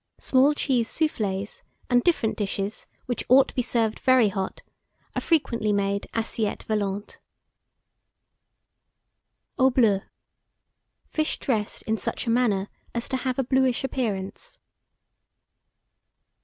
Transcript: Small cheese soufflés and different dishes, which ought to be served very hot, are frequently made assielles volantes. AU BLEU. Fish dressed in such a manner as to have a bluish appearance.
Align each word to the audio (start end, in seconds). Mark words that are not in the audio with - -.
Small 0.17 0.55
cheese 0.55 0.89
soufflés 0.89 1.61
and 1.87 2.03
different 2.03 2.35
dishes, 2.35 2.87
which 3.05 3.23
ought 3.29 3.49
to 3.49 3.53
be 3.53 3.61
served 3.61 3.99
very 3.99 4.29
hot, 4.29 4.63
are 5.13 5.21
frequently 5.21 5.71
made 5.71 6.07
assielles 6.15 6.63
volantes. 6.65 7.19
AU 9.59 9.69
BLEU. 9.69 10.01
Fish 11.05 11.37
dressed 11.37 11.83
in 11.83 11.97
such 11.97 12.25
a 12.25 12.31
manner 12.31 12.67
as 12.95 13.07
to 13.09 13.17
have 13.17 13.37
a 13.37 13.43
bluish 13.43 13.83
appearance. 13.83 14.57